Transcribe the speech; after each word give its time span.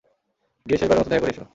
গিয়ে 0.65 0.79
শেষবারের 0.79 1.01
মতো 1.01 1.09
দেখা 1.11 1.23
করে 1.23 1.33
এসো। 1.33 1.43